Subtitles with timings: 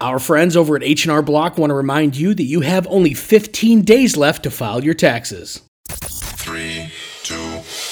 [0.00, 3.82] Our friends over at H&R Block want to remind you that you have only 15
[3.82, 5.62] days left to file your taxes.
[5.88, 6.92] Three,
[7.24, 7.34] two,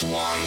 [0.06, 0.38] one.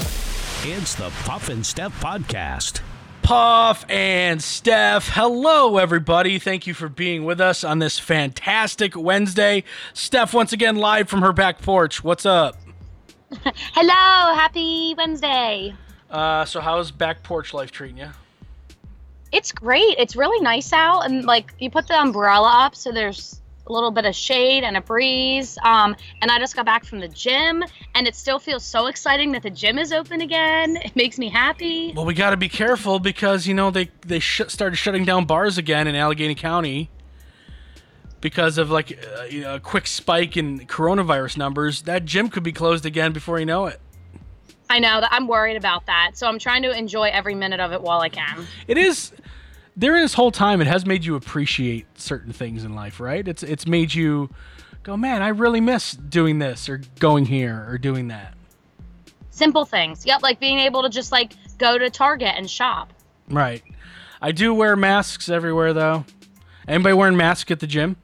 [0.64, 2.80] It's the Puff and Steph Podcast.
[3.24, 5.10] Puff and Steph.
[5.10, 6.40] Hello, everybody.
[6.40, 9.66] Thank you for being with us on this fantastic Wednesday.
[9.94, 12.02] Steph, once again, live from her back porch.
[12.05, 12.55] What's up?
[13.73, 15.76] Hello, happy Wednesday.
[16.10, 18.12] Uh, so, how's back porch life treating you?
[19.32, 19.96] It's great.
[19.98, 23.91] It's really nice out, and like you put the umbrella up, so there's a little
[23.91, 25.58] bit of shade and a breeze.
[25.63, 27.63] Um, and I just got back from the gym,
[27.95, 30.77] and it still feels so exciting that the gym is open again.
[30.77, 31.94] It makes me happy.
[31.95, 35.26] Well, we got to be careful because you know they they sh- started shutting down
[35.26, 36.90] bars again in Allegheny County
[38.21, 41.84] because of like uh, you know, a quick spike in coronavirus numbers.
[41.84, 43.80] That gym could be closed again before you know it.
[44.70, 47.72] I know that I'm worried about that, so I'm trying to enjoy every minute of
[47.72, 48.46] it while I can.
[48.68, 49.12] It is
[49.77, 50.62] during this whole time.
[50.62, 53.27] It has made you appreciate certain things in life, right?
[53.27, 54.30] It's it's made you
[54.84, 58.35] go, man, I really miss doing this or going here or doing that.
[59.32, 60.05] Simple things.
[60.05, 62.93] Yep, like being able to just like go to Target and shop.
[63.30, 63.63] Right.
[64.22, 66.06] I do wear masks everywhere though.
[66.68, 67.97] Anybody wearing masks at the gym?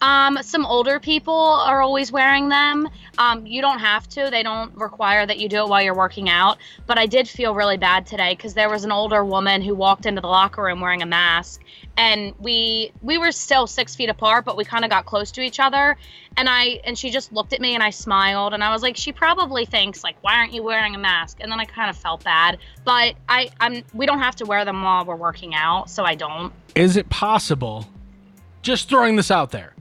[0.00, 2.88] Um, some older people are always wearing them.
[3.18, 4.28] Um, you don't have to.
[4.30, 6.56] They don't require that you do it while you're working out.
[6.86, 10.06] But I did feel really bad today because there was an older woman who walked
[10.06, 11.62] into the locker room wearing a mask,
[11.98, 15.42] and we we were still six feet apart, but we kind of got close to
[15.42, 15.98] each other.
[16.38, 18.96] And I and she just looked at me and I smiled and I was like,
[18.96, 21.38] she probably thinks like, why aren't you wearing a mask?
[21.40, 24.64] And then I kind of felt bad, but I I'm we don't have to wear
[24.64, 26.54] them while we're working out, so I don't.
[26.74, 27.86] Is it possible?
[28.62, 29.74] Just throwing this out there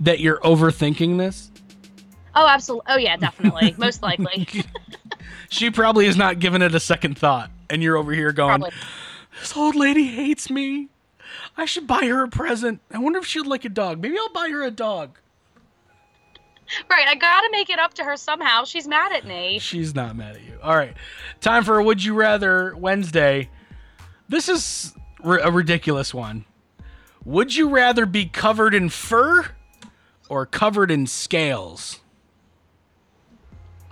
[0.00, 1.50] that you're overthinking this.
[2.34, 2.84] Oh, absolutely.
[2.88, 3.74] Oh, yeah, definitely.
[3.78, 4.46] Most likely.
[5.48, 8.76] She probably is not giving it a second thought, and you're over here going, Probably.
[9.40, 10.88] "This old lady hates me.
[11.56, 12.80] I should buy her a present.
[12.92, 14.00] I wonder if she'd like a dog.
[14.00, 15.18] Maybe I'll buy her a dog."
[16.90, 17.06] Right.
[17.06, 18.64] I got to make it up to her somehow.
[18.64, 19.60] She's mad at me.
[19.60, 20.58] She's not mad at you.
[20.62, 20.96] All right,
[21.40, 23.48] time for a Would You Rather Wednesday.
[24.28, 26.44] This is a ridiculous one.
[27.24, 29.46] Would you rather be covered in fur
[30.28, 32.00] or covered in scales?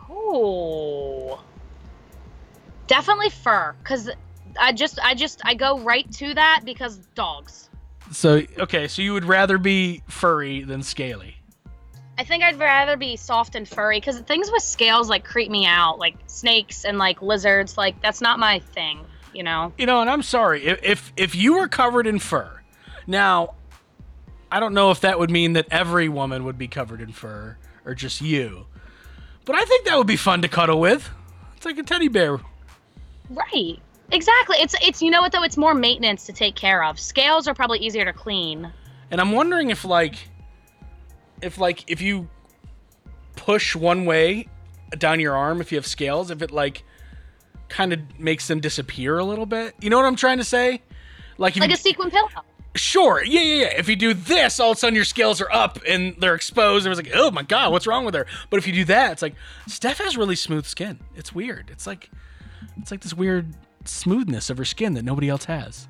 [0.09, 1.43] Oh.
[2.87, 4.11] Definitely fur cuz
[4.59, 7.69] I just I just I go right to that because dogs.
[8.12, 11.37] So, okay, so you would rather be furry than scaly.
[12.19, 15.66] I think I'd rather be soft and furry cuz things with scales like creep me
[15.66, 19.72] out, like snakes and like lizards, like that's not my thing, you know.
[19.78, 22.61] You know, and I'm sorry if if, if you were covered in fur.
[23.06, 23.55] Now,
[24.54, 27.56] I don't know if that would mean that every woman would be covered in fur
[27.84, 28.66] or just you.
[29.44, 31.10] But I think that would be fun to cuddle with.
[31.56, 32.38] It's like a teddy bear.
[33.31, 33.81] Right.
[34.12, 34.59] Exactly.
[34.60, 37.00] It's it's you know what though it's more maintenance to take care of.
[37.00, 38.72] Scales are probably easier to clean.
[39.10, 40.28] And I'm wondering if like
[41.42, 42.28] if like if you
[43.34, 44.47] push one way
[44.97, 46.84] down your arm if you have scales, if it like
[47.69, 49.75] kind of makes them disappear a little bit.
[49.81, 50.81] You know what I'm trying to say?
[51.38, 52.28] Like Like you, a sequin pillow.
[52.76, 53.22] Sure.
[53.24, 53.78] Yeah, yeah, yeah.
[53.78, 56.86] If you do this, all of a sudden your scales are up and they're exposed.
[56.86, 58.26] And it's like, oh my god, what's wrong with her?
[58.50, 59.34] But if you do that, it's like
[59.68, 60.98] Steph has really smooth skin.
[61.14, 61.70] It's weird.
[61.70, 62.10] It's like,
[62.78, 63.54] it's like this weird
[63.84, 65.86] smoothness of her skin that nobody else has.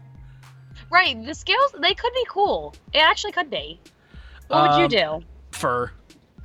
[0.90, 1.24] Right.
[1.24, 2.74] The scales they could be cool.
[2.92, 3.80] It actually could be.
[4.48, 5.26] What would you Um, do?
[5.52, 5.90] Fur,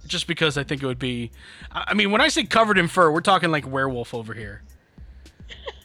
[0.08, 1.32] just because I think it would be.
[1.72, 4.64] I mean, when I say covered in fur, we're talking like werewolf over here.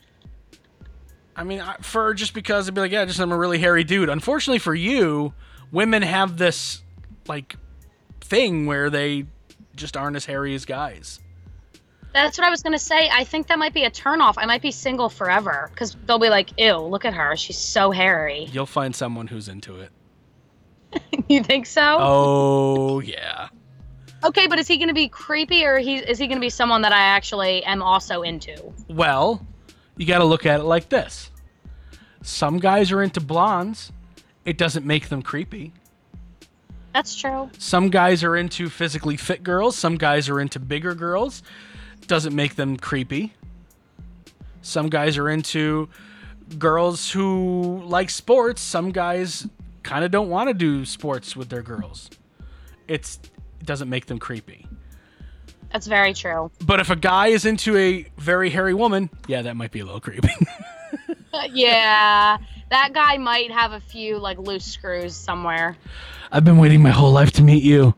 [1.36, 4.08] I mean, for just because I'd be like, yeah, just I'm a really hairy dude.
[4.08, 5.34] Unfortunately for you,
[5.72, 6.82] women have this
[7.26, 7.56] like
[8.20, 9.26] thing where they
[9.74, 11.20] just aren't as hairy as guys.
[12.12, 13.10] That's what I was gonna say.
[13.10, 14.34] I think that might be a turnoff.
[14.36, 17.34] I might be single forever because they'll be like, "Ew, look at her.
[17.36, 19.90] She's so hairy." You'll find someone who's into it.
[21.28, 21.96] you think so?
[22.00, 23.48] Oh yeah.
[24.22, 26.92] Okay, but is he gonna be creepy or he is he gonna be someone that
[26.92, 28.72] I actually am also into?
[28.88, 29.44] Well,
[29.96, 31.30] you got to look at it like this.
[32.22, 33.92] Some guys are into blondes.
[34.44, 35.72] It doesn't make them creepy.
[36.92, 37.50] That's true.
[37.58, 39.76] Some guys are into physically fit girls.
[39.76, 41.42] Some guys are into bigger girls.
[42.06, 43.34] Doesn't make them creepy.
[44.62, 45.88] Some guys are into
[46.58, 48.62] girls who like sports.
[48.62, 49.48] Some guys
[49.82, 52.10] kind of don't want to do sports with their girls.
[52.88, 53.18] It's
[53.60, 54.66] it doesn't make them creepy.
[55.74, 56.52] That's very true.
[56.64, 59.84] But if a guy is into a very hairy woman, yeah, that might be a
[59.84, 60.28] little creepy.
[61.50, 62.38] yeah,
[62.70, 65.76] that guy might have a few like loose screws somewhere.
[66.30, 67.92] I've been waiting my whole life to meet you.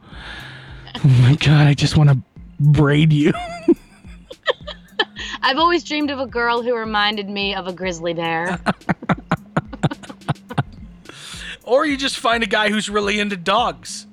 [1.05, 2.17] Oh my god, I just want to
[2.59, 3.35] braid you.
[5.43, 8.59] I've always dreamed of a girl who reminded me of a grizzly bear.
[11.63, 14.07] Or you just find a guy who's really into dogs.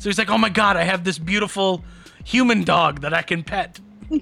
[0.00, 1.82] So he's like, oh my God, I have this beautiful
[2.26, 3.80] human dog that I can pet.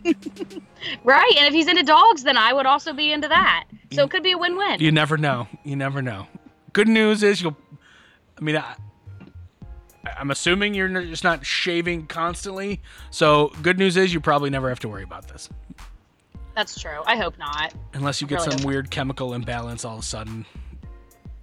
[1.03, 1.33] Right.
[1.39, 3.65] And if he's into dogs, then I would also be into that.
[3.93, 4.81] So it could be a win win.
[4.81, 5.49] You never know.
[5.65, 6.27] You never know.
[6.75, 7.57] Good news is you'll.
[8.39, 8.75] I mean, I,
[10.19, 12.83] I'm assuming you're just not shaving constantly.
[13.11, 15.49] So good news is you probably never have to worry about this,
[16.55, 17.03] That's true.
[17.07, 17.73] I hope not.
[17.95, 20.45] unless you get Really some weird chemical imbalance all of a sudden.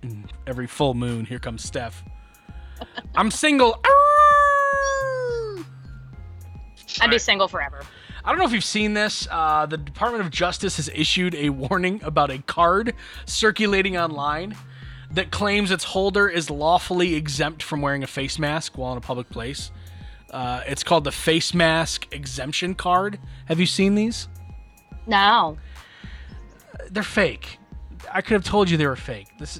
[0.04, 2.04] And every full moon, here comes Steph.
[3.16, 3.80] I'm single.
[3.84, 5.21] Ah!
[7.00, 7.84] I'd be single forever.
[8.24, 9.28] I don't know if you've seen this.
[9.32, 12.94] Uh, the Department of Justice has issued a warning about a card
[13.26, 14.56] circulating online
[15.12, 19.02] that claims its holder is lawfully exempt from wearing a face mask while in a
[19.02, 19.72] public place.
[20.30, 23.20] Uh, it's called the Face Mask Exemption Card.
[23.46, 24.30] Have you seen these?
[25.06, 25.58] No.
[26.90, 27.60] They're fake.
[28.12, 29.28] I could have told you they were fake.
[29.38, 29.60] This,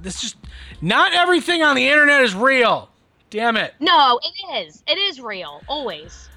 [0.00, 0.36] this just
[0.80, 2.88] not everything on the internet is real.
[3.30, 3.74] Damn it.
[3.80, 4.84] No, it is.
[4.86, 5.60] It is real.
[5.66, 6.28] Always.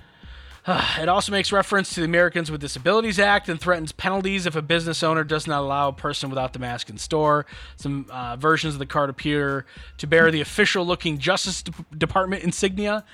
[1.00, 4.62] It also makes reference to the Americans with Disabilities Act and threatens penalties if a
[4.62, 7.46] business owner does not allow a person without the mask in store.
[7.76, 9.66] Some uh, versions of the card appear
[9.98, 13.06] to bear the official looking Justice De- Department insignia.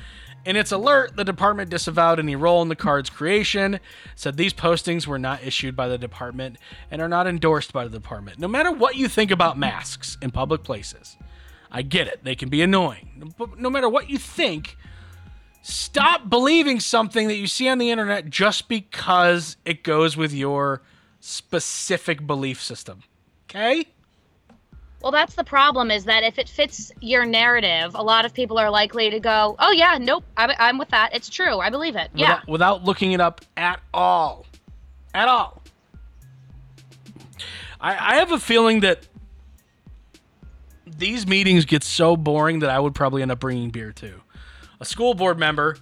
[0.44, 3.80] In its alert, the department disavowed any role in the card's creation,
[4.16, 6.58] said these postings were not issued by the department
[6.90, 8.40] and are not endorsed by the department.
[8.40, 11.16] No matter what you think about masks in public places,
[11.72, 13.34] I get it, they can be annoying.
[13.38, 14.78] But no matter what you think,
[15.62, 20.82] stop believing something that you see on the internet just because it goes with your
[21.20, 23.04] specific belief system.
[23.50, 23.86] Okay?
[25.02, 28.60] Well, that's the problem is that if it fits your narrative, a lot of people
[28.60, 31.14] are likely to go, oh, yeah, nope, I'm, I'm with that.
[31.14, 31.60] It's true.
[31.60, 32.10] I believe it.
[32.14, 32.36] Yeah.
[32.36, 34.46] Without, without looking it up at all.
[35.14, 35.62] At all.
[37.80, 39.08] I, I have a feeling that
[40.86, 44.22] these meetings get so boring that I would probably end up bringing beer too.
[44.82, 45.78] A school board member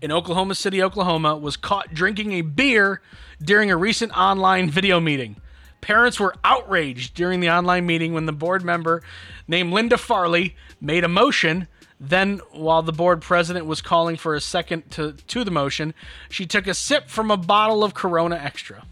[0.00, 3.02] in Oklahoma City, Oklahoma, was caught drinking a beer
[3.42, 5.36] during a recent online video meeting.
[5.80, 9.02] Parents were outraged during the online meeting when the board member
[9.48, 11.66] named Linda Farley made a motion.
[11.98, 15.92] Then, while the board president was calling for a second to, to the motion,
[16.30, 18.86] she took a sip from a bottle of Corona Extra.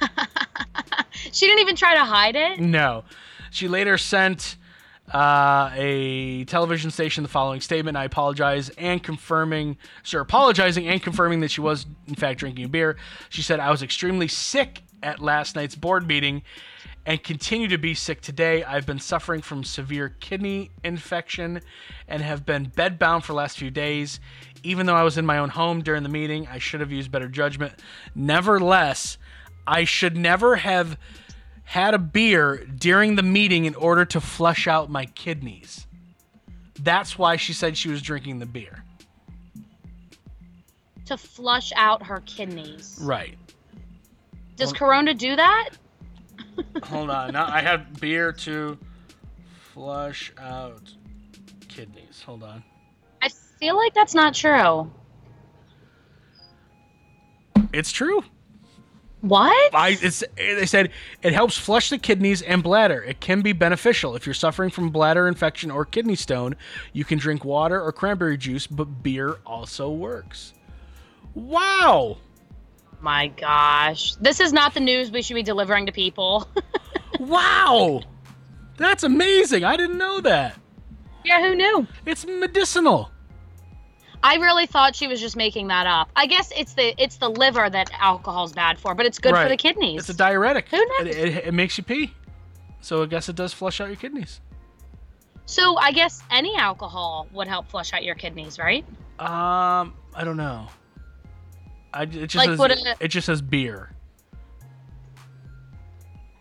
[1.30, 2.58] She didn't even try to hide it.
[2.58, 3.04] No.
[3.50, 4.56] She later sent
[5.12, 11.40] uh, a television station the following statement I apologize and confirming, sir, apologizing and confirming
[11.40, 12.96] that she was, in fact, drinking a beer.
[13.28, 16.42] She said, I was extremely sick at last night's board meeting
[17.04, 18.62] and continue to be sick today.
[18.62, 21.60] I've been suffering from severe kidney infection
[22.06, 24.20] and have been bedbound for the last few days.
[24.62, 27.10] Even though I was in my own home during the meeting, I should have used
[27.10, 27.74] better judgment.
[28.14, 29.18] Nevertheless,
[29.66, 30.96] I should never have
[31.72, 35.86] had a beer during the meeting in order to flush out my kidneys.
[36.80, 38.84] That's why she said she was drinking the beer.
[41.06, 42.98] To flush out her kidneys.
[43.00, 43.38] Right.
[44.56, 45.70] Does Corona do that?
[46.82, 47.32] Hold on.
[47.32, 48.76] Now I had beer to
[49.72, 50.92] flush out
[51.68, 52.20] kidneys.
[52.20, 52.62] Hold on.
[53.22, 54.92] I feel like that's not true.
[57.72, 58.22] It's true.
[59.22, 59.74] What?
[59.74, 60.90] I it's they said
[61.22, 63.02] it helps flush the kidneys and bladder.
[63.02, 66.56] It can be beneficial if you're suffering from bladder infection or kidney stone.
[66.92, 70.54] You can drink water or cranberry juice, but beer also works.
[71.34, 72.18] Wow.
[73.00, 74.16] My gosh.
[74.16, 76.48] This is not the news we should be delivering to people.
[77.20, 78.00] Wow.
[78.78, 79.62] That's amazing.
[79.62, 80.58] I didn't know that.
[81.24, 81.86] yeah, who knew?
[82.04, 83.11] It's medicinal.
[84.24, 86.08] I really thought she was just making that up.
[86.14, 89.42] I guess it's the it's the liver that alcohol's bad for, but it's good Right.
[89.44, 90.00] for the kidneys.
[90.00, 90.68] It's a diuretic.
[90.68, 91.14] Who It, knows?
[91.16, 92.12] it, it makes you pee.
[92.80, 94.40] So I guess it does flush out your kidneys.
[95.46, 98.84] so I guess any alcohol would help flush out your kidneys, right?
[99.18, 100.68] Um, I don't know.
[101.94, 103.90] I, it just Like, says, it- it just says beer.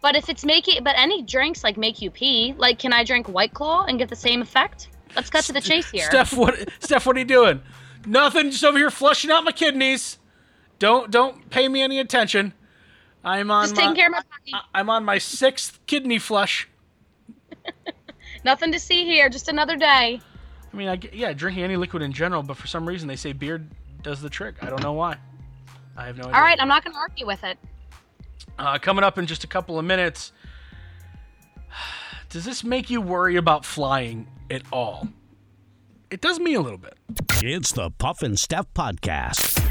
[0.01, 3.27] But if it's making but any drinks like make you pee, like can I drink
[3.27, 4.87] White Claw and get the same effect?
[5.15, 6.05] Let's cut to the chase here.
[6.05, 7.61] Steph, what Steph, what are you doing?
[8.05, 10.17] Nothing, just over here flushing out my kidneys.
[10.79, 12.53] Don't don't pay me any attention.
[13.23, 14.65] I'm on just my, taking care of my body.
[14.73, 16.67] I'm on my sixth kidney flush.
[18.43, 20.19] Nothing to see here, just another day.
[20.73, 23.33] I mean, I, yeah, drinking any liquid in general, but for some reason they say
[23.33, 23.63] beer
[24.01, 24.55] does the trick.
[24.61, 25.17] I don't know why.
[25.95, 26.35] I have no idea.
[26.35, 27.59] All right, I'm not going to argue with it.
[28.57, 30.31] Uh, coming up in just a couple of minutes.
[32.29, 35.07] Does this make you worry about flying at all?
[36.11, 36.97] It does me a little bit.
[37.41, 39.70] It's the Puff and Steph Podcast.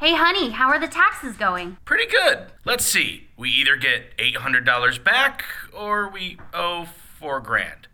[0.00, 1.76] Hey, honey, how are the taxes going?
[1.84, 2.52] Pretty good.
[2.64, 3.30] Let's see.
[3.36, 5.44] We either get $800 back
[5.76, 6.86] or we owe
[7.18, 7.87] 4 grand.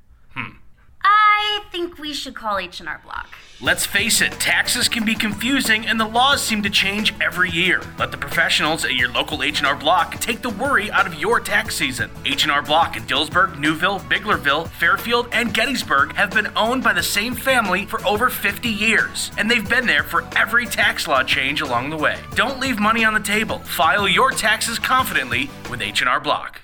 [1.04, 3.28] I think we should call H&R Block.
[3.61, 7.80] Let's face it, taxes can be confusing and the laws seem to change every year.
[7.99, 11.76] Let the professionals at your local H&R Block take the worry out of your tax
[11.76, 12.11] season.
[12.25, 17.34] H&R Block in Dillsburg, Newville, Biglerville, Fairfield, and Gettysburg have been owned by the same
[17.34, 21.90] family for over 50 years, and they've been there for every tax law change along
[21.90, 22.18] the way.
[22.34, 23.61] Don't leave money on the table.
[23.61, 26.63] File your taxes confidently with H&R Block.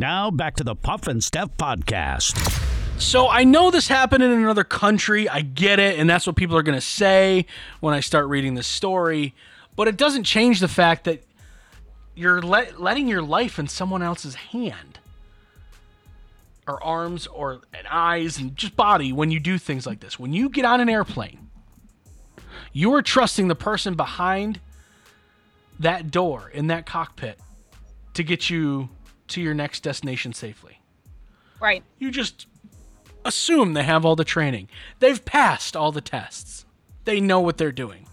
[0.00, 2.38] Now back to the Puff and Steph podcast.
[3.00, 5.28] So I know this happened in another country.
[5.28, 7.46] I get it, and that's what people are going to say
[7.80, 9.34] when I start reading this story.
[9.74, 11.24] But it doesn't change the fact that
[12.14, 15.00] you're let, letting your life in someone else's hand,
[16.68, 20.16] or arms, or and eyes, and just body when you do things like this.
[20.16, 21.50] When you get on an airplane,
[22.72, 24.60] you are trusting the person behind
[25.80, 27.40] that door in that cockpit
[28.14, 28.90] to get you
[29.28, 30.80] to your next destination safely.
[31.60, 31.82] Right.
[31.98, 32.46] You just
[33.24, 34.68] assume they have all the training.
[35.00, 36.64] They've passed all the tests.
[37.04, 38.06] They know what they're doing.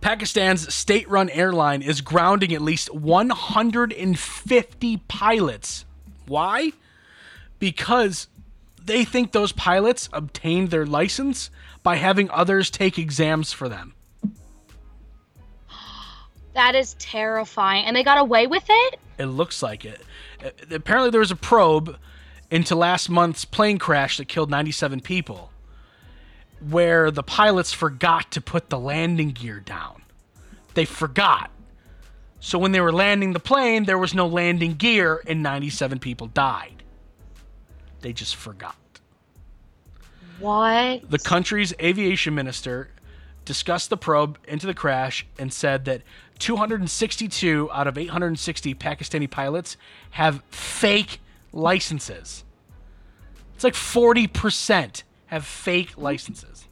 [0.00, 5.84] Pakistan's state run airline is grounding at least 150 pilots.
[6.26, 6.72] Why?
[7.58, 8.28] Because
[8.82, 11.50] they think those pilots obtained their license
[11.82, 13.94] by having others take exams for them.
[16.54, 17.84] That is terrifying.
[17.84, 18.98] And they got away with it?
[19.18, 20.00] It looks like it.
[20.44, 21.96] Uh, Apparently, there was a probe
[22.50, 25.50] into last month's plane crash that killed 97 people,
[26.68, 30.02] where the pilots forgot to put the landing gear down.
[30.74, 31.50] They forgot.
[32.40, 36.28] So when they were landing the plane, there was no landing gear, and 97 people
[36.28, 36.82] died.
[38.00, 38.76] They just forgot.
[40.38, 41.10] What?
[41.10, 42.90] The country's aviation minister
[43.48, 46.02] discussed the probe into the crash and said that
[46.38, 49.78] 262 out of 860 Pakistani pilots
[50.10, 51.18] have fake
[51.50, 52.44] licenses.
[53.54, 56.68] It's like 40% have fake licenses.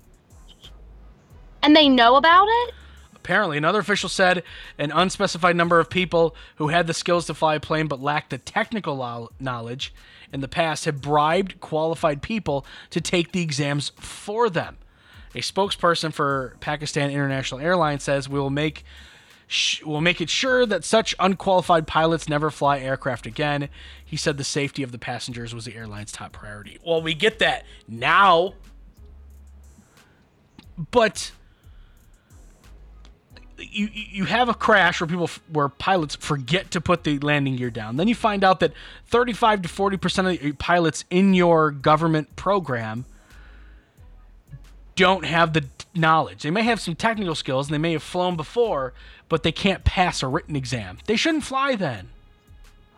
[1.62, 2.74] And they know about it?
[3.14, 4.42] Apparently, another official said
[4.78, 8.28] an unspecified number of people who had the skills to fly a plane but lacked
[8.28, 9.94] the technical knowledge
[10.30, 14.76] in the past have bribed qualified people to take the exams for them.
[15.36, 18.84] A spokesperson for Pakistan International Airlines says we will make
[19.46, 23.68] sh- will make it sure that such unqualified pilots never fly aircraft again.
[24.02, 26.78] He said the safety of the passengers was the airline's top priority.
[26.82, 28.54] Well, we get that now.
[30.90, 31.32] But
[33.58, 37.70] you you have a crash where people where pilots forget to put the landing gear
[37.70, 37.98] down.
[37.98, 38.72] Then you find out that
[39.08, 43.04] 35 to 40% of the pilots in your government program
[44.96, 46.42] don't have the knowledge.
[46.42, 48.92] They may have some technical skills and they may have flown before,
[49.28, 50.98] but they can't pass a written exam.
[51.06, 52.08] They shouldn't fly then.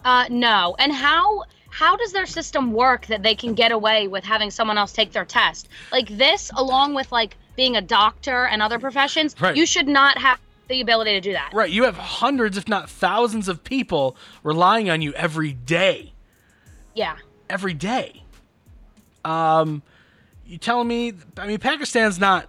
[0.04, 0.74] Uh, no.
[0.78, 4.78] And how how does their system work that they can get away with having someone
[4.78, 5.68] else take their test?
[5.92, 9.54] Like this, along with like being a doctor and other professions, Right.
[9.56, 10.38] you should not have
[10.68, 11.50] the ability to do that.
[11.52, 16.12] Right, you have hundreds if not thousands of people relying on you every day.
[16.94, 17.16] Yeah.
[17.50, 18.22] every day.
[19.24, 19.82] Um,
[20.48, 21.12] You telling me?
[21.36, 22.48] I mean, Pakistan's not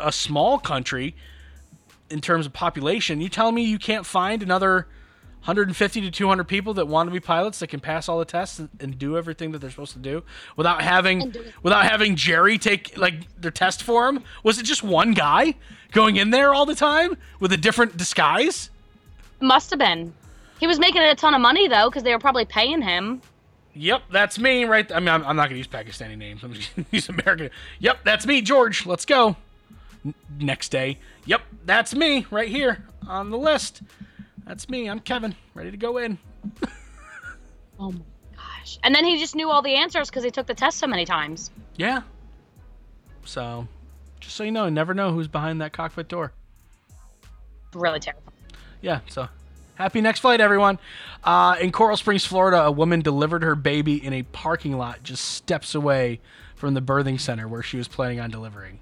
[0.00, 1.14] a small country
[2.10, 3.20] in terms of population.
[3.20, 4.88] You telling me you can't find another
[5.42, 8.58] 150 to 200 people that want to be pilots that can pass all the tests
[8.58, 10.24] and, and do everything that they're supposed to do
[10.56, 14.24] without having without having Jerry take like their test for them?
[14.42, 15.54] Was it just one guy
[15.92, 18.68] going in there all the time with a different disguise?
[19.40, 20.12] Must have been.
[20.58, 23.22] He was making a ton of money though, because they were probably paying him.
[23.74, 24.90] Yep, that's me right.
[24.90, 26.42] I mean, I'm, I'm not gonna use Pakistani names.
[26.42, 27.50] I'm just gonna use American.
[27.78, 28.86] Yep, that's me, George.
[28.86, 29.36] Let's go.
[30.04, 30.98] N- next day.
[31.26, 33.82] Yep, that's me right here on the list.
[34.46, 34.88] That's me.
[34.88, 36.18] I'm Kevin, ready to go in.
[37.80, 38.00] Oh my
[38.34, 38.76] gosh!
[38.82, 41.04] And then he just knew all the answers because he took the test so many
[41.04, 41.52] times.
[41.76, 42.02] Yeah.
[43.24, 43.68] So,
[44.18, 46.32] just so you know, you never know who's behind that cockpit door.
[47.74, 48.32] Really terrible.
[48.80, 48.98] Yeah.
[49.08, 49.28] So,
[49.78, 50.78] happy next flight, everyone.
[51.24, 55.24] Uh, in Coral Springs, Florida, a woman delivered her baby in a parking lot just
[55.24, 56.20] steps away
[56.56, 58.80] from the birthing center where she was planning on delivering.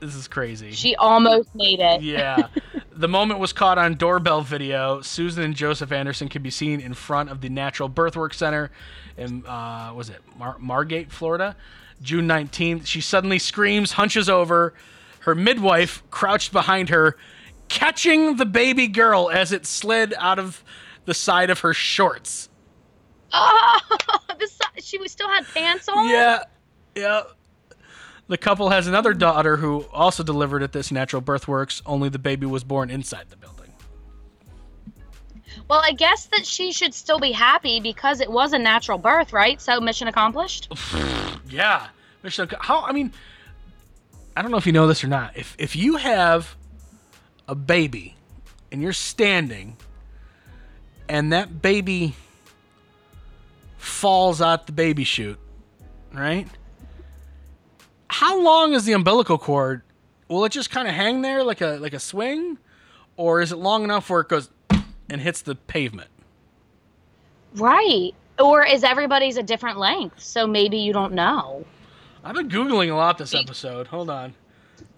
[0.00, 0.72] This is crazy.
[0.72, 2.02] She almost made it.
[2.02, 2.48] Yeah.
[2.92, 5.00] the moment was caught on doorbell video.
[5.00, 8.70] Susan and Joseph Anderson can be seen in front of the Natural Birthwork Center
[9.16, 11.56] in, uh, was it Mar- Margate, Florida?
[12.02, 12.86] June 19th.
[12.86, 14.74] She suddenly screams, hunches over.
[15.20, 17.16] Her midwife crouched behind her,
[17.68, 20.62] catching the baby girl as it slid out of
[21.04, 22.48] the side of her shorts.
[23.32, 23.80] Oh,
[24.38, 26.08] this, she still had pants on.
[26.08, 26.44] Yeah,
[26.94, 27.22] yeah.
[28.26, 32.18] The couple has another daughter who also delivered at this natural birth works, only the
[32.18, 33.54] baby was born inside the building.
[35.68, 39.32] Well, I guess that she should still be happy because it was a natural birth,
[39.32, 39.60] right?
[39.60, 40.72] So mission accomplished.
[41.50, 41.88] Yeah.
[42.24, 43.12] Mission How I mean
[44.36, 45.36] I don't know if you know this or not.
[45.36, 46.56] If if you have
[47.48, 48.16] a baby
[48.72, 49.76] and you're standing
[51.08, 52.14] and that baby
[53.76, 55.38] falls out the baby chute,
[56.12, 56.48] right?
[58.08, 59.82] How long is the umbilical cord?
[60.28, 62.58] Will it just kind of hang there like a like a swing
[63.16, 64.48] or is it long enough where it goes
[65.08, 66.10] and hits the pavement?
[67.54, 68.14] Right.
[68.38, 70.20] Or is everybody's a different length?
[70.20, 71.64] So maybe you don't know.
[72.24, 73.86] I've been googling a lot this episode.
[73.86, 74.34] Hold on.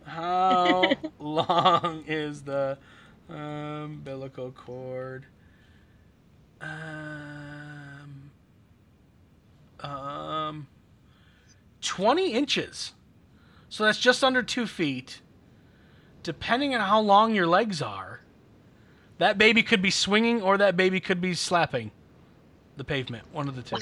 [0.06, 2.78] How long is the
[3.28, 5.26] umbilical cord?
[6.60, 8.30] Um,
[9.80, 10.68] um,
[11.80, 12.92] twenty inches.
[13.68, 15.20] So that's just under two feet.
[16.22, 18.20] Depending on how long your legs are,
[19.18, 21.90] that baby could be swinging or that baby could be slapping
[22.76, 23.24] the pavement.
[23.32, 23.76] One of the two.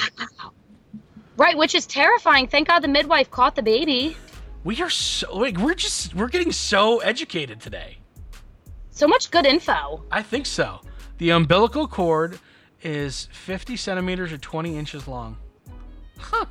[1.36, 2.46] Right, which is terrifying.
[2.46, 4.16] Thank God the midwife caught the baby.
[4.64, 7.98] We are so like we're just we're getting so educated today.
[8.90, 10.02] So much good info.
[10.10, 10.80] I think so.
[11.18, 12.38] The umbilical cord
[12.82, 15.36] is 50 centimeters or 20 inches long.
[16.18, 16.46] Huh.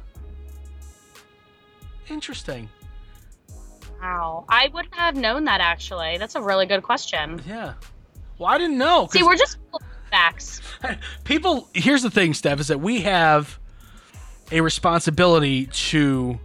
[2.09, 2.69] Interesting.
[4.01, 4.45] Wow.
[4.49, 6.17] I wouldn't have known that actually.
[6.17, 7.41] That's a really good question.
[7.47, 7.73] Yeah.
[8.37, 9.07] Well, I didn't know.
[9.11, 9.57] See, we're just
[10.11, 10.61] facts.
[11.23, 11.69] people.
[11.73, 13.57] Here's the thing, Steph, is that we have
[14.51, 16.39] a responsibility to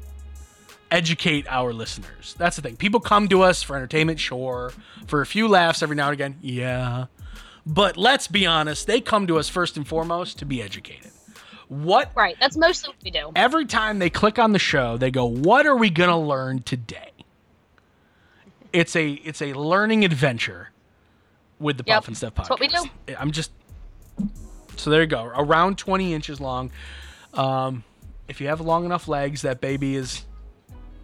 [0.91, 2.35] educate our listeners.
[2.39, 2.77] That's the thing.
[2.77, 4.73] People come to us for entertainment, sure,
[5.07, 7.07] for a few laughs every now and again, yeah.
[7.67, 11.11] But let's be honest, they come to us first and foremost to be educated.
[11.69, 12.35] What Right.
[12.41, 13.31] That's mostly what we do.
[13.37, 17.11] every time they click on the show, they go, "What are we gonna learn today?"
[18.73, 20.71] It's a it's a learning adventure
[21.59, 22.37] with the Yep, Puff and Steph podcast.
[22.37, 22.85] that's what we do.
[23.19, 23.51] I'm just
[24.77, 26.71] so there you go, around 20 inches long.
[27.35, 27.85] Um,
[28.29, 30.25] if you have long enough legs, that baby is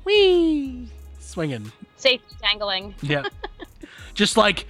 [0.04, 0.88] wee
[1.18, 1.70] swinging.
[1.96, 2.94] Safety dangling.
[3.02, 3.24] Yeah,
[4.14, 4.66] just like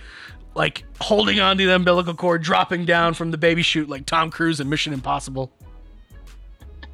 [0.54, 4.60] like holding onto the umbilical cord, dropping down from the baby chute like Tom Cruise
[4.60, 5.52] in Mission Impossible.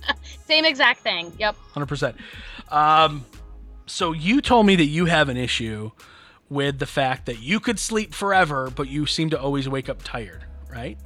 [0.47, 1.33] Same exact thing.
[1.39, 1.57] Yep.
[1.73, 2.17] Hundred percent.
[2.69, 3.25] Um,
[3.87, 5.91] so you told me that you have an issue
[6.49, 10.03] with the fact that you could sleep forever, but you seem to always wake up
[10.03, 10.99] tired, right?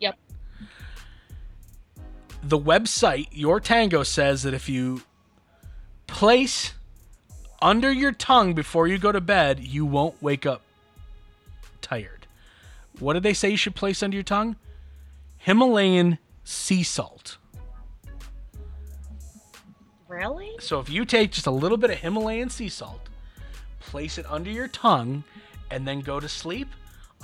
[0.00, 0.16] Yep.
[2.42, 5.02] The website Your Tango says that if you
[6.10, 6.74] place
[7.62, 10.62] under your tongue before you go to bed, you won't wake up
[11.80, 12.26] tired.
[12.98, 14.56] What did they say you should place under your tongue?
[15.38, 17.38] Himalayan sea salt.
[20.08, 20.50] Really?
[20.58, 23.08] So if you take just a little bit of Himalayan sea salt,
[23.78, 25.24] place it under your tongue,
[25.70, 26.68] and then go to sleep,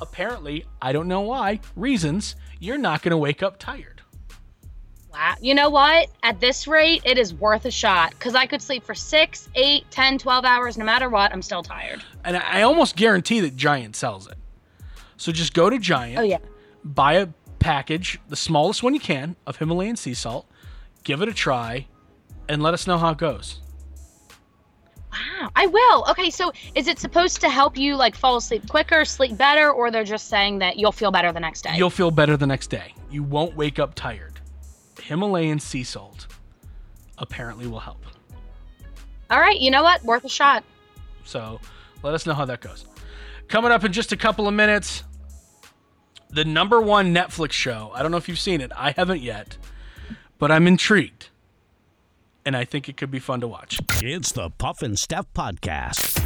[0.01, 3.96] apparently, I don't know why, reasons, you're not going to wake up tired.
[5.41, 6.09] You know what?
[6.23, 9.91] At this rate, it is worth a shot because I could sleep for six, eight,
[9.91, 10.77] ten, twelve hours.
[10.77, 12.03] No matter what, I'm still tired.
[12.25, 14.37] And I I almost guarantee that Giant sells it.
[15.17, 16.39] So just go to Giant, Oh, yeah.
[16.85, 20.47] buy a package, the smallest one you can, of Himalayan sea salt,
[21.05, 21.87] give it a try,
[22.49, 23.61] and let us know how it goes.
[25.13, 26.05] Wow, I will.
[26.11, 29.91] Okay, so is it supposed to help you like fall asleep quicker, sleep better, or
[29.91, 31.75] they're just saying that you'll feel better the next day?
[31.77, 32.93] You'll feel better the next day.
[33.11, 34.36] You won't wake up tired.
[35.07, 36.27] Himalayan sea salt
[37.19, 38.05] apparently will help.
[39.31, 40.03] All right, you know what?
[40.05, 40.65] Worth a shot.
[41.25, 41.61] So
[42.03, 42.87] let us know how that goes.
[43.47, 45.05] Coming up in just a couple of minutes,
[46.31, 47.93] the number one Netflix show.
[47.95, 48.73] I don't know if you've seen it.
[48.75, 49.57] I haven't yet,
[50.39, 51.29] but I'm intrigued.
[52.45, 53.79] And I think it could be fun to watch.
[54.03, 56.26] It's the Puff and Steph Podcast.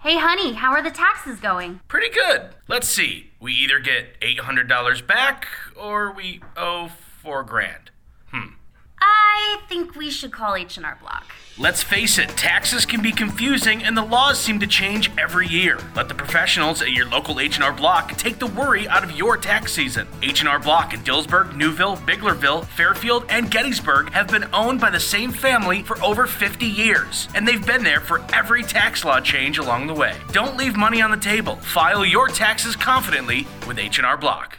[0.00, 1.80] Hey, honey, how are the taxes going?
[1.88, 2.50] Pretty good.
[2.68, 3.32] Let's see.
[3.40, 6.88] We either get $800 back or we owe
[7.20, 7.90] 4 grand.
[8.30, 8.54] Hmm.
[9.00, 11.32] I think we should call H&R Block.
[11.60, 15.80] Let's face it, taxes can be confusing and the laws seem to change every year.
[15.96, 19.72] Let the professionals at your local H&R Block take the worry out of your tax
[19.72, 20.06] season.
[20.22, 25.32] H&R Block in Dillsburg, Newville, Biglerville, Fairfield, and Gettysburg have been owned by the same
[25.32, 29.88] family for over 50 years, and they've been there for every tax law change along
[29.88, 30.14] the way.
[30.30, 31.56] Don't leave money on the table.
[31.56, 34.58] File your taxes confidently with H&R Block.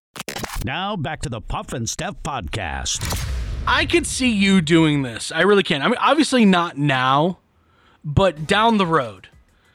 [0.63, 3.29] Now back to the Puff and Steph Podcast.
[3.65, 5.31] I could see you doing this.
[5.31, 5.81] I really can.
[5.81, 7.39] I mean, obviously not now,
[8.03, 9.27] but down the road.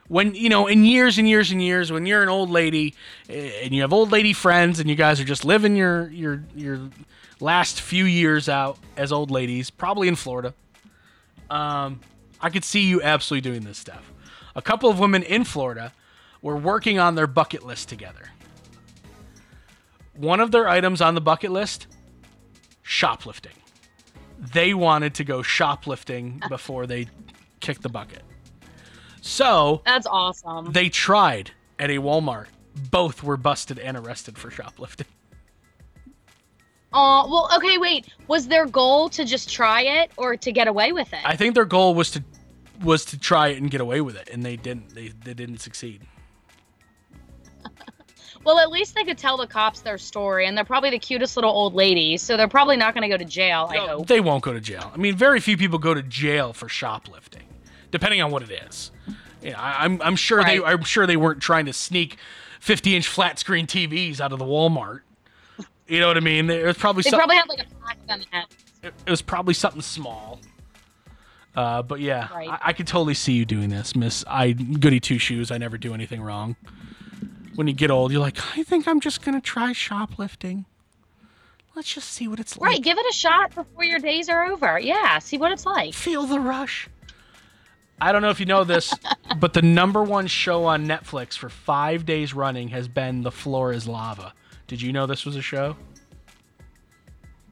[0.07, 2.95] When, you know, in years and years and years, when you're an old lady
[3.29, 6.45] eh, and you have old lady friends and you guys are just living your your
[6.55, 6.89] your
[7.41, 10.55] last few years out as old ladies, probably in Florida.
[11.51, 12.01] Um,
[12.41, 14.13] I could see you absolutely doing this stuff.
[14.55, 15.93] A couple of women in Florida
[16.43, 18.31] were working on their bucket list together.
[20.17, 21.87] One of their items on the bucket list
[22.83, 23.53] shoplifting.
[24.39, 27.09] They wanted to go shoplifting before they
[27.61, 28.23] kicked the bucket.
[29.21, 30.73] So That's awesome.
[30.73, 32.47] they tried at a Walmart.
[32.91, 35.07] Both were busted and arrested for shoplifting.
[36.93, 38.07] Oh, well, okay, wait.
[38.29, 41.19] Was their goal to just try it or to get away with it?
[41.25, 42.25] I think their goal was to
[42.83, 44.95] was to try it and get away with it, and they didn't.
[44.95, 46.03] They they didn't succeed.
[48.47, 51.37] well, at least they could tell the cops their story, and they're probably the cutest
[51.37, 54.07] little old ladies, so they're probably not going to go to jail, I No, hope.
[54.07, 54.91] They won't go to jail.
[54.95, 57.43] I mean, very few people go to jail for shoplifting,
[57.91, 58.91] depending on what it is.
[59.43, 62.17] Yeah, I, I'm I'm sure they I'm sure they weren't trying to sneak
[62.61, 65.01] 50 inch flat screen TVs out of the Walmart.
[65.87, 66.49] You know what I mean?
[66.51, 68.21] It was probably They some- probably have like a pack on
[68.83, 70.41] it, it was probably something small.
[71.55, 72.49] Uh, but yeah, Right.
[72.51, 74.25] I, I could totally see you doing this, Miss.
[74.29, 75.51] I goody two shoes.
[75.51, 76.57] I never do anything wrong.
[77.57, 80.67] When you get old, you're like, I think I'm just gonna try shoplifting.
[81.75, 82.71] Let's just see what it's like.
[82.71, 84.79] Right, give it a shot before your days are over.
[84.79, 85.93] Yeah, see what it's like.
[85.93, 86.89] Feel the rush.
[88.01, 88.95] I don't know if you know this,
[89.39, 93.73] but the number one show on Netflix for five days running has been The Floor
[93.73, 94.33] is Lava.
[94.67, 95.77] Did you know this was a show?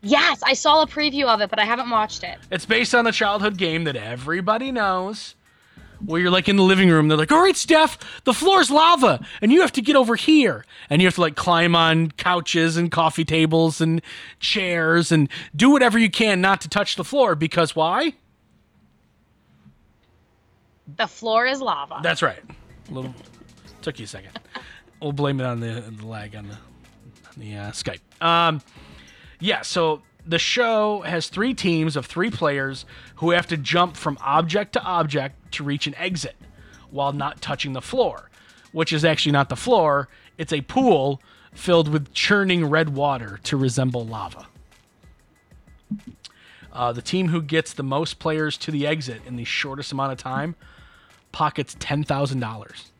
[0.02, 2.38] Yes, I saw a preview of it, but I haven't watched it.
[2.50, 5.34] It's based on a childhood game that everybody knows.
[6.06, 9.24] Where you're like in the living room, they're like, "All right, Steph, the floor's lava,
[9.40, 12.76] and you have to get over here." And you have to like climb on couches
[12.76, 14.02] and coffee tables and
[14.38, 18.14] chairs and do whatever you can not to touch the floor because why?
[20.96, 22.00] The floor is lava.
[22.02, 22.42] That's right.
[22.90, 23.14] A little
[23.80, 24.38] took you a second.
[25.00, 26.56] We'll blame it on the, the lag on the
[27.36, 28.00] the uh, Skype.
[28.24, 28.60] Um,
[29.40, 34.18] yeah, so the show has three teams of three players who have to jump from
[34.22, 36.36] object to object to reach an exit
[36.90, 38.30] while not touching the floor,
[38.72, 40.08] which is actually not the floor,
[40.38, 41.20] it's a pool
[41.52, 44.46] filled with churning red water to resemble lava.
[46.72, 50.12] Uh, the team who gets the most players to the exit in the shortest amount
[50.12, 50.56] of time
[51.30, 52.90] pockets $10,000.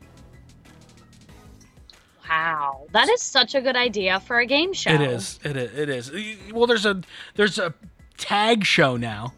[2.35, 4.91] Wow, that is such a good idea for a game show.
[4.91, 5.39] It is.
[5.45, 5.79] It is.
[5.79, 6.53] It is.
[6.53, 7.01] Well, there's a
[7.37, 7.73] there's a
[8.19, 9.33] tag show now,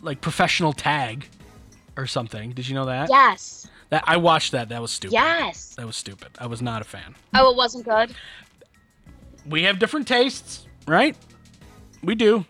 [0.00, 1.28] like professional tag,
[1.98, 2.52] or something.
[2.52, 3.10] Did you know that?
[3.10, 3.68] Yes.
[3.90, 4.70] That I watched that.
[4.70, 5.12] That was stupid.
[5.12, 5.74] Yes.
[5.74, 6.28] That was stupid.
[6.38, 7.14] I was not a fan.
[7.34, 8.14] Oh, it wasn't good.
[9.46, 11.14] We have different tastes, right?
[12.02, 12.46] We do.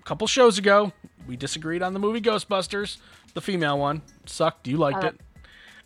[0.00, 0.90] A couple shows ago,
[1.26, 2.96] we disagreed on the movie Ghostbusters,
[3.34, 4.00] the female one.
[4.24, 4.66] Sucked.
[4.66, 5.20] You liked Uh, it.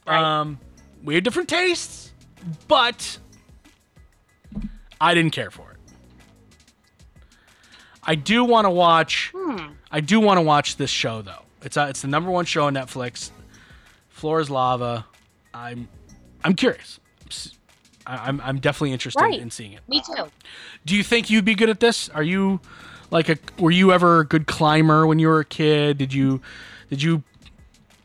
[0.07, 0.23] right.
[0.41, 0.61] Um,
[1.03, 2.13] we have different tastes,
[2.69, 3.19] but
[5.03, 5.77] I didn't care for it.
[8.05, 9.33] I do want to watch.
[9.91, 11.43] I do want to watch this show though.
[11.63, 13.31] It's uh, it's the number one show on Netflix.
[14.09, 15.07] Floor is lava.
[15.53, 15.89] I'm
[16.45, 17.01] I'm curious.
[18.07, 19.39] I'm I'm definitely interested Right.
[19.41, 19.81] in seeing it.
[19.89, 20.25] Me too.
[20.87, 22.09] Do you think you'd be good at this?
[22.09, 22.61] Are you
[23.11, 25.99] like a were you ever a good climber when you were a kid?
[25.99, 26.41] Did you
[26.91, 27.23] did you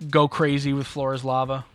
[0.09, 1.65] go crazy with floor is lava?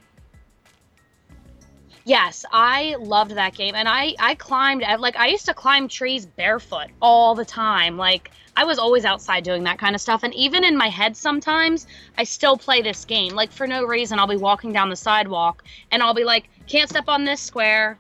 [2.05, 6.27] Yes, I loved that game, and I I climbed like I used to climb trees
[6.27, 7.97] barefoot all the time.
[7.97, 11.17] Like I was always outside doing that kind of stuff, and even in my head
[11.17, 11.87] sometimes
[12.19, 13.35] I still play this game.
[13.35, 15.63] Like for no reason, I'll be walking down the sidewalk
[15.93, 17.99] and I'll be like, can't step on this square,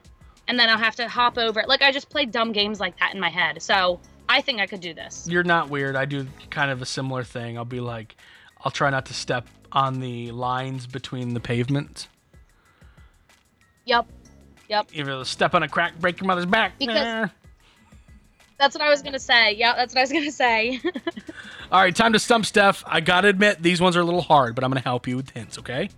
[0.48, 1.68] and then I'll have to hop over it.
[1.68, 3.62] Like I just play dumb games like that in my head.
[3.62, 5.28] So I think I could do this.
[5.30, 5.94] You're not weird.
[5.94, 7.56] I do kind of a similar thing.
[7.56, 8.16] I'll be like
[8.64, 12.08] I'll try not to step on the lines between the pavement.
[13.84, 14.06] Yep,
[14.68, 14.88] yep.
[14.92, 16.78] Either step on a crack, break your mother's back.
[16.78, 17.28] Because- Nah.
[18.58, 19.54] That's what I was gonna say.
[19.56, 20.80] Yep, that's what I was gonna say.
[21.72, 22.84] All right, time to stump Steph.
[22.86, 25.30] I gotta admit, these ones are a little hard, but I'm gonna help you with
[25.30, 25.88] hints, okay?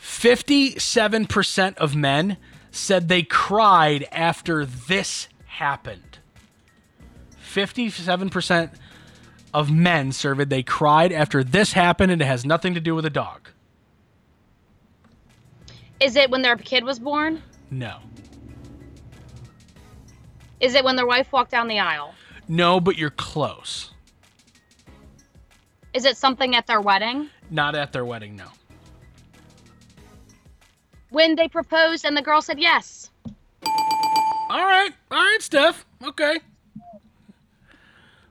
[0.00, 2.36] 57% of men
[2.70, 6.18] said they cried after this happened.
[7.42, 8.70] 57%
[9.54, 13.04] of men surveyed they cried after this happened, and it has nothing to do with
[13.06, 13.48] a dog.
[16.00, 17.42] Is it when their kid was born?
[17.70, 17.98] No.
[20.60, 22.14] Is it when their wife walked down the aisle?
[22.48, 23.90] No, but you're close.
[25.94, 27.30] Is it something at their wedding?
[27.50, 28.46] Not at their wedding, no.
[31.10, 33.10] When they proposed and the girl said yes.
[34.48, 35.86] All right, all right, Steph.
[36.04, 36.38] Okay.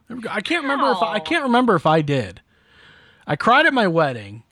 [0.07, 0.29] There we go.
[0.31, 2.41] I can't remember if I, I can't remember if I did.
[3.25, 4.43] I cried at my wedding.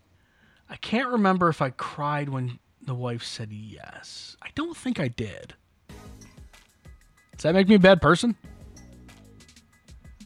[0.69, 4.35] I can't remember if I cried when the wife said yes.
[4.41, 5.53] I don't think I did.
[5.89, 8.35] Does that make me a bad person?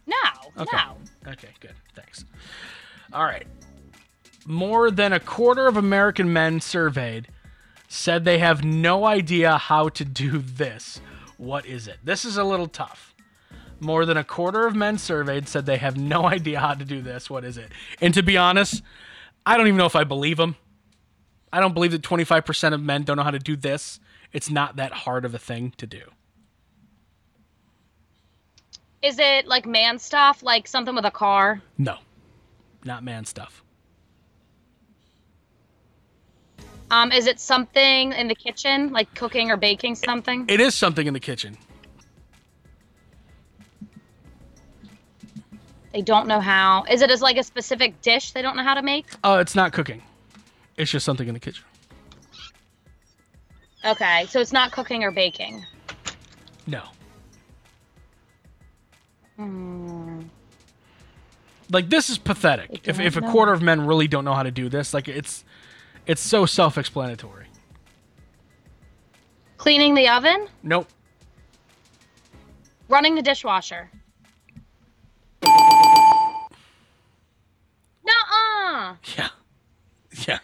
[0.05, 0.15] No,
[0.57, 0.77] Okay.
[0.77, 0.97] no.
[1.31, 1.73] Okay, good.
[1.95, 2.25] Thanks.
[3.13, 3.47] All right.
[4.45, 7.27] More than a quarter of American men surveyed
[7.89, 10.99] said they have no idea how to do this.
[11.37, 11.97] What is it?
[12.03, 13.13] This is a little tough.
[13.79, 17.01] More than a quarter of men surveyed said they have no idea how to do
[17.01, 17.29] this.
[17.29, 17.71] What is it?
[18.01, 18.81] And to be honest,
[19.45, 20.55] I don't even know if I believe them.
[21.51, 23.99] I don't believe that 25% of men don't know how to do this.
[24.33, 26.01] It's not that hard of a thing to do.
[29.01, 31.61] Is it like man stuff, like something with a car?
[31.77, 31.97] No.
[32.83, 33.63] Not man stuff.
[36.89, 40.45] Um, is it something in the kitchen, like cooking or baking something?
[40.47, 41.57] It is something in the kitchen.
[45.91, 46.85] They don't know how.
[46.89, 49.07] Is it as like a specific dish they don't know how to make?
[49.23, 50.01] Oh, it's not cooking.
[50.77, 51.65] It's just something in the kitchen.
[53.83, 55.65] Okay, so it's not cooking or baking.
[56.67, 56.83] No.
[59.37, 60.21] Hmm.
[61.71, 62.87] Like this is pathetic.
[62.87, 63.31] If if a know.
[63.31, 65.43] quarter of men really don't know how to do this, like it's
[66.05, 67.47] it's so self-explanatory.
[69.57, 70.47] Cleaning the oven?
[70.63, 70.87] Nope.
[72.87, 73.89] Running the dishwasher?
[78.05, 78.95] Nuh-uh.
[79.17, 79.29] Yeah.
[80.27, 80.39] Yeah.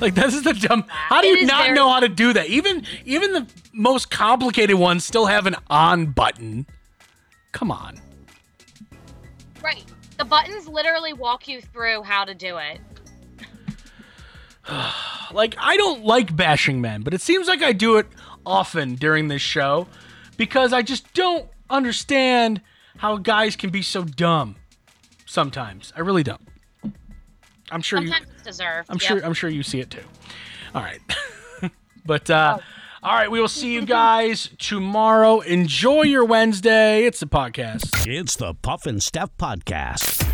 [0.00, 0.84] Like this is the dumb.
[0.88, 2.46] How do It you not very- know how to do that?
[2.48, 6.66] Even even the most complicated ones still have an on button.
[7.52, 8.00] Come on.
[9.62, 9.84] Right.
[10.18, 12.80] The buttons literally walk you through how to do it.
[15.32, 18.06] Like I don't like bashing men, but it seems like I do it
[18.46, 19.88] often during this show
[20.36, 22.60] because I just don't understand
[22.98, 24.54] how guys can be so dumb.
[25.26, 26.46] Sometimes I really don't.
[27.70, 28.08] I'm sure you.
[28.08, 28.88] Sometimes it's deserved.
[28.90, 29.02] I'm Yep.
[29.02, 29.24] sure.
[29.24, 30.04] I'm sure you see it too.
[30.74, 31.00] All right,
[32.06, 32.62] but uh, Oh.
[33.02, 35.38] All right, we will see you guys tomorrow.
[35.40, 37.04] Enjoy your Wednesday.
[37.04, 38.04] It's the podcast.
[38.06, 40.24] It's the Puff and Steph Podcast.